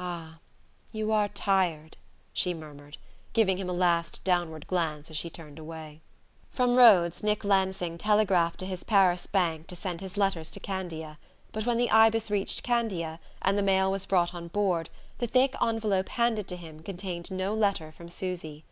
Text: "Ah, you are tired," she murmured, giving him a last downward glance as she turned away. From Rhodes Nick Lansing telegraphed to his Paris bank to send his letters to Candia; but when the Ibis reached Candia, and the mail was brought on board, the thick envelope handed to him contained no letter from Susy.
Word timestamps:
"Ah, 0.00 0.40
you 0.90 1.12
are 1.12 1.28
tired," 1.28 1.96
she 2.32 2.52
murmured, 2.52 2.98
giving 3.32 3.56
him 3.56 3.70
a 3.70 3.72
last 3.72 4.24
downward 4.24 4.66
glance 4.66 5.12
as 5.12 5.16
she 5.16 5.30
turned 5.30 5.60
away. 5.60 6.00
From 6.50 6.74
Rhodes 6.74 7.22
Nick 7.22 7.44
Lansing 7.44 7.96
telegraphed 7.96 8.58
to 8.58 8.66
his 8.66 8.82
Paris 8.82 9.28
bank 9.28 9.68
to 9.68 9.76
send 9.76 10.00
his 10.00 10.16
letters 10.16 10.50
to 10.50 10.58
Candia; 10.58 11.18
but 11.52 11.66
when 11.66 11.78
the 11.78 11.88
Ibis 11.88 12.32
reached 12.32 12.64
Candia, 12.64 13.20
and 13.42 13.56
the 13.56 13.62
mail 13.62 13.92
was 13.92 14.06
brought 14.06 14.34
on 14.34 14.48
board, 14.48 14.90
the 15.18 15.28
thick 15.28 15.54
envelope 15.62 16.08
handed 16.08 16.48
to 16.48 16.56
him 16.56 16.82
contained 16.82 17.30
no 17.30 17.54
letter 17.54 17.92
from 17.92 18.08
Susy. 18.08 18.64